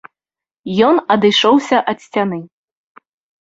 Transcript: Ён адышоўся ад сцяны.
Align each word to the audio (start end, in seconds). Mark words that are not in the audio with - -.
Ён 0.87 0.95
адышоўся 1.15 1.77
ад 1.93 1.97
сцяны. 2.07 2.41